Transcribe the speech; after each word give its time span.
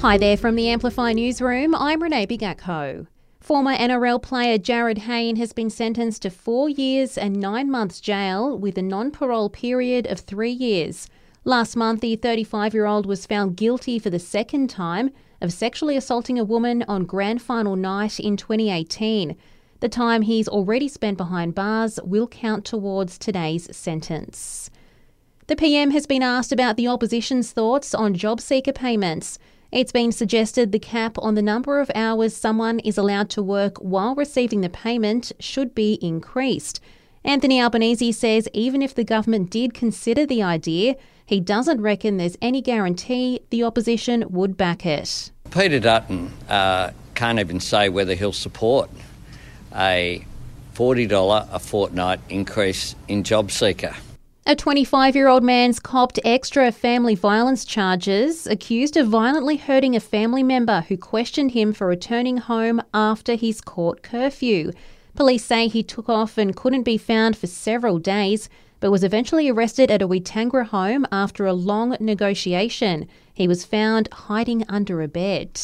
Hi 0.00 0.16
there 0.16 0.36
from 0.36 0.54
the 0.54 0.68
Amplify 0.68 1.12
Newsroom. 1.12 1.74
I'm 1.74 2.00
Renee 2.00 2.28
Bigakho. 2.28 3.08
Former 3.40 3.74
NRL 3.74 4.22
player 4.22 4.56
Jarryd 4.56 4.98
Hayne 4.98 5.34
has 5.34 5.52
been 5.52 5.70
sentenced 5.70 6.22
to 6.22 6.30
four 6.30 6.68
years 6.68 7.18
and 7.18 7.40
nine 7.40 7.68
months 7.68 8.00
jail 8.00 8.56
with 8.56 8.78
a 8.78 8.82
non 8.82 9.10
parole 9.10 9.50
period 9.50 10.06
of 10.06 10.20
three 10.20 10.52
years. 10.52 11.08
Last 11.42 11.74
month, 11.74 12.00
the 12.00 12.14
35 12.14 12.74
year 12.74 12.86
old 12.86 13.06
was 13.06 13.26
found 13.26 13.56
guilty 13.56 13.98
for 13.98 14.08
the 14.08 14.20
second 14.20 14.70
time 14.70 15.10
of 15.40 15.52
sexually 15.52 15.96
assaulting 15.96 16.38
a 16.38 16.44
woman 16.44 16.84
on 16.86 17.04
grand 17.04 17.42
final 17.42 17.74
night 17.74 18.20
in 18.20 18.36
2018. 18.36 19.36
The 19.80 19.88
time 19.88 20.22
he's 20.22 20.46
already 20.46 20.86
spent 20.86 21.16
behind 21.16 21.56
bars 21.56 21.98
will 22.04 22.28
count 22.28 22.64
towards 22.64 23.18
today's 23.18 23.76
sentence. 23.76 24.70
The 25.48 25.56
PM 25.56 25.90
has 25.90 26.06
been 26.06 26.22
asked 26.22 26.52
about 26.52 26.76
the 26.76 26.86
opposition's 26.86 27.50
thoughts 27.50 27.96
on 27.96 28.14
job 28.14 28.40
seeker 28.40 28.72
payments. 28.72 29.40
It's 29.70 29.92
been 29.92 30.12
suggested 30.12 30.72
the 30.72 30.78
cap 30.78 31.18
on 31.18 31.34
the 31.34 31.42
number 31.42 31.78
of 31.78 31.90
hours 31.94 32.34
someone 32.34 32.78
is 32.80 32.96
allowed 32.96 33.28
to 33.30 33.42
work 33.42 33.76
while 33.78 34.14
receiving 34.14 34.62
the 34.62 34.70
payment 34.70 35.30
should 35.40 35.74
be 35.74 35.98
increased. 36.00 36.80
Anthony 37.22 37.60
Albanese 37.60 38.12
says 38.12 38.48
even 38.54 38.80
if 38.80 38.94
the 38.94 39.04
government 39.04 39.50
did 39.50 39.74
consider 39.74 40.24
the 40.24 40.42
idea, 40.42 40.96
he 41.26 41.38
doesn't 41.38 41.82
reckon 41.82 42.16
there's 42.16 42.38
any 42.40 42.62
guarantee 42.62 43.40
the 43.50 43.62
opposition 43.62 44.24
would 44.30 44.56
back 44.56 44.86
it. 44.86 45.30
Peter 45.50 45.80
Dutton 45.80 46.32
uh, 46.48 46.92
can't 47.14 47.38
even 47.38 47.60
say 47.60 47.90
whether 47.90 48.14
he'll 48.14 48.32
support 48.32 48.88
a 49.76 50.24
$40 50.74 51.48
a 51.52 51.58
fortnight 51.58 52.20
increase 52.30 52.94
in 53.06 53.22
job 53.22 53.50
seeker. 53.50 53.94
A 54.50 54.56
25 54.56 55.14
year 55.14 55.28
old 55.28 55.42
man's 55.42 55.78
copped 55.78 56.18
extra 56.24 56.72
family 56.72 57.14
violence 57.14 57.66
charges, 57.66 58.46
accused 58.46 58.96
of 58.96 59.06
violently 59.06 59.58
hurting 59.58 59.94
a 59.94 60.00
family 60.00 60.42
member 60.42 60.86
who 60.88 60.96
questioned 60.96 61.50
him 61.50 61.74
for 61.74 61.86
returning 61.86 62.38
home 62.38 62.80
after 62.94 63.34
his 63.34 63.60
court 63.60 64.02
curfew. 64.02 64.72
Police 65.14 65.44
say 65.44 65.68
he 65.68 65.82
took 65.82 66.08
off 66.08 66.38
and 66.38 66.56
couldn't 66.56 66.84
be 66.84 66.96
found 66.96 67.36
for 67.36 67.46
several 67.46 67.98
days, 67.98 68.48
but 68.80 68.90
was 68.90 69.04
eventually 69.04 69.50
arrested 69.50 69.90
at 69.90 70.00
a 70.00 70.08
Weetangera 70.08 70.64
home 70.68 71.06
after 71.12 71.44
a 71.44 71.52
long 71.52 71.94
negotiation. 72.00 73.06
He 73.34 73.46
was 73.46 73.66
found 73.66 74.08
hiding 74.10 74.64
under 74.66 75.02
a 75.02 75.08
bed. 75.08 75.60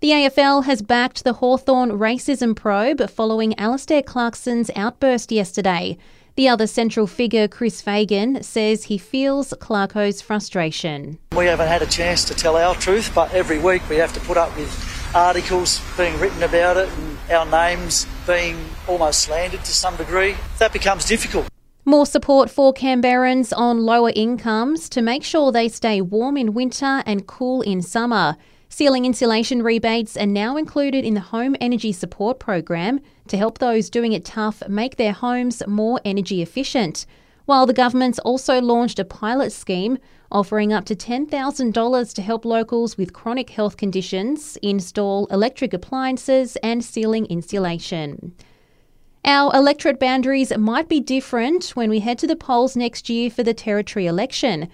The 0.00 0.10
AFL 0.10 0.64
has 0.64 0.82
backed 0.82 1.24
the 1.24 1.32
Hawthorn 1.32 1.92
racism 1.92 2.54
probe 2.54 3.08
following 3.08 3.58
Alastair 3.58 4.02
Clarkson's 4.02 4.70
outburst 4.76 5.32
yesterday. 5.32 5.96
The 6.38 6.48
other 6.48 6.68
central 6.68 7.08
figure, 7.08 7.48
Chris 7.48 7.82
Fagan, 7.82 8.44
says 8.44 8.84
he 8.84 8.96
feels 8.96 9.52
Clarko's 9.54 10.22
frustration. 10.22 11.18
We 11.34 11.46
haven't 11.46 11.66
had 11.66 11.82
a 11.82 11.86
chance 11.86 12.24
to 12.26 12.32
tell 12.32 12.56
our 12.56 12.76
truth, 12.76 13.10
but 13.12 13.34
every 13.34 13.58
week 13.58 13.82
we 13.88 13.96
have 13.96 14.12
to 14.12 14.20
put 14.20 14.36
up 14.36 14.56
with 14.56 14.70
articles 15.12 15.80
being 15.96 16.16
written 16.20 16.44
about 16.44 16.76
it 16.76 16.88
and 16.90 17.32
our 17.32 17.44
names 17.44 18.06
being 18.24 18.56
almost 18.86 19.22
slandered 19.22 19.64
to 19.64 19.72
some 19.72 19.96
degree. 19.96 20.36
That 20.60 20.72
becomes 20.72 21.06
difficult. 21.06 21.48
More 21.84 22.06
support 22.06 22.50
for 22.50 22.72
Canberrans 22.72 23.52
on 23.56 23.80
lower 23.80 24.12
incomes 24.14 24.88
to 24.90 25.02
make 25.02 25.24
sure 25.24 25.50
they 25.50 25.68
stay 25.68 26.00
warm 26.00 26.36
in 26.36 26.54
winter 26.54 27.02
and 27.04 27.26
cool 27.26 27.62
in 27.62 27.82
summer. 27.82 28.36
Ceiling 28.70 29.06
insulation 29.06 29.62
rebates 29.62 30.16
are 30.16 30.26
now 30.26 30.56
included 30.56 31.04
in 31.04 31.14
the 31.14 31.20
Home 31.20 31.56
Energy 31.60 31.90
Support 31.90 32.38
Program 32.38 33.00
to 33.28 33.36
help 33.36 33.58
those 33.58 33.88
doing 33.88 34.12
it 34.12 34.26
tough 34.26 34.62
make 34.68 34.96
their 34.96 35.12
homes 35.12 35.62
more 35.66 36.00
energy 36.04 36.42
efficient. 36.42 37.06
While 37.46 37.64
the 37.64 37.72
government's 37.72 38.18
also 38.18 38.60
launched 38.60 38.98
a 38.98 39.06
pilot 39.06 39.52
scheme 39.52 39.98
offering 40.30 40.70
up 40.70 40.84
to 40.84 40.94
$10,000 40.94 42.14
to 42.14 42.22
help 42.22 42.44
locals 42.44 42.98
with 42.98 43.14
chronic 43.14 43.50
health 43.50 43.78
conditions 43.78 44.58
install 44.62 45.26
electric 45.26 45.72
appliances 45.72 46.56
and 46.56 46.84
ceiling 46.84 47.24
insulation. 47.26 48.34
Our 49.24 49.50
electorate 49.54 49.98
boundaries 49.98 50.56
might 50.56 50.90
be 50.90 51.00
different 51.00 51.70
when 51.70 51.88
we 51.88 52.00
head 52.00 52.18
to 52.18 52.26
the 52.26 52.36
polls 52.36 52.76
next 52.76 53.08
year 53.08 53.30
for 53.30 53.42
the 53.42 53.54
Territory 53.54 54.06
election. 54.06 54.68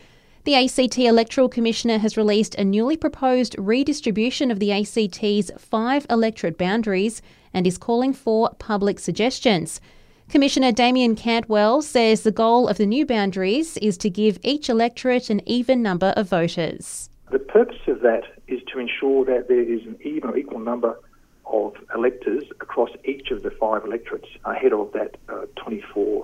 The 0.45 0.57
ACT 0.57 0.99
Electoral 0.99 1.49
Commissioner 1.49 1.97
has 1.97 2.19
released 2.19 2.55
a 2.57 2.65
newly 2.65 2.99
proposed 2.99 3.57
redistribution 3.59 4.51
of 4.51 4.59
the 4.59 4.73
ACT's 4.73 5.51
five 5.57 6.05
electorate 6.11 6.59
boundaries 6.59 7.23
and 7.55 7.67
is 7.67 7.79
calling 7.79 8.13
for 8.13 8.51
public 8.59 8.99
suggestions. 8.99 9.81
Commissioner 10.29 10.71
Damian 10.71 11.17
Cantwell 11.17 11.81
says 11.81 12.23
the 12.23 12.31
goal 12.31 12.69
of 12.69 12.77
the 12.77 12.85
new 12.85 13.07
boundaries 13.07 13.79
is 13.79 13.97
to 13.97 14.11
give 14.11 14.39
each 14.43 14.69
electorate 14.69 15.31
an 15.31 15.41
even 15.49 15.81
number 15.81 16.13
of 16.15 16.29
voters. 16.29 17.09
The 17.31 17.39
purpose 17.39 17.81
of 17.87 18.03
that 18.03 18.25
is 18.47 18.61
to 18.71 18.79
ensure 18.79 19.25
that 19.25 19.49
there 19.49 19.63
is 19.63 19.87
an 19.87 19.97
even 20.05 20.29
or 20.29 20.37
equal 20.37 20.61
number 20.61 21.01
of 21.47 21.75
electors 21.95 22.45
across 22.61 22.91
each 23.07 23.31
of 23.31 23.43
the 23.45 23.51
five 23.51 23.87
electorates 23.87 24.29
ahead 24.45 24.75
of 24.75 24.93
that 24.93 25.17
uh, 25.31 25.47
24 25.57 26.24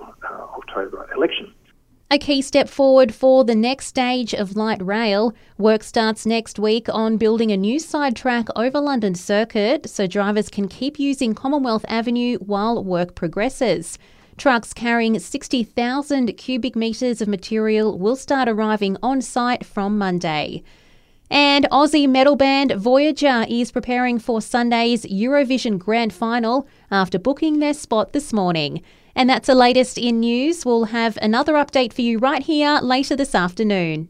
A 2.13 2.19
key 2.19 2.41
step 2.41 2.67
forward 2.67 3.15
for 3.15 3.45
the 3.45 3.55
next 3.55 3.85
stage 3.85 4.33
of 4.33 4.57
light 4.57 4.85
rail. 4.85 5.33
Work 5.57 5.81
starts 5.81 6.25
next 6.25 6.59
week 6.59 6.89
on 6.89 7.15
building 7.15 7.53
a 7.53 7.55
new 7.55 7.79
side 7.79 8.17
track 8.17 8.47
over 8.53 8.81
London 8.81 9.15
Circuit 9.15 9.89
so 9.89 10.07
drivers 10.07 10.49
can 10.49 10.67
keep 10.67 10.99
using 10.99 11.33
Commonwealth 11.33 11.85
Avenue 11.87 12.37
while 12.39 12.83
work 12.83 13.15
progresses. 13.15 13.97
Trucks 14.35 14.73
carrying 14.73 15.17
60,000 15.17 16.33
cubic 16.33 16.75
metres 16.75 17.21
of 17.21 17.29
material 17.29 17.97
will 17.97 18.17
start 18.17 18.49
arriving 18.49 18.97
on 19.01 19.21
site 19.21 19.65
from 19.65 19.97
Monday. 19.97 20.63
And 21.29 21.65
Aussie 21.71 22.09
metal 22.09 22.35
band 22.35 22.73
Voyager 22.73 23.45
is 23.47 23.71
preparing 23.71 24.19
for 24.19 24.41
Sunday's 24.41 25.05
Eurovision 25.05 25.79
Grand 25.79 26.11
Final 26.11 26.67
after 26.91 27.17
booking 27.17 27.59
their 27.59 27.73
spot 27.73 28.11
this 28.11 28.33
morning. 28.33 28.81
And 29.15 29.29
that's 29.29 29.47
the 29.47 29.55
latest 29.55 29.97
in 29.97 30.21
news. 30.21 30.65
We'll 30.65 30.85
have 30.85 31.17
another 31.21 31.53
update 31.53 31.93
for 31.93 32.01
you 32.01 32.17
right 32.17 32.43
here 32.43 32.79
later 32.81 33.15
this 33.15 33.35
afternoon. 33.35 34.09